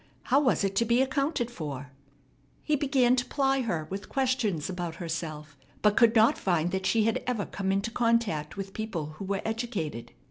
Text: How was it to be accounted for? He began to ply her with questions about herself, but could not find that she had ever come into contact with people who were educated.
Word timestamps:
How 0.23 0.39
was 0.39 0.63
it 0.63 0.75
to 0.77 0.83
be 0.83 0.99
accounted 1.03 1.51
for? 1.51 1.91
He 2.63 2.75
began 2.75 3.15
to 3.17 3.25
ply 3.25 3.61
her 3.61 3.85
with 3.91 4.09
questions 4.09 4.67
about 4.67 4.95
herself, 4.95 5.55
but 5.83 5.95
could 5.95 6.15
not 6.15 6.39
find 6.39 6.71
that 6.71 6.87
she 6.87 7.03
had 7.03 7.21
ever 7.27 7.45
come 7.45 7.71
into 7.71 7.91
contact 7.91 8.57
with 8.57 8.73
people 8.73 9.09
who 9.19 9.25
were 9.25 9.43
educated. 9.45 10.11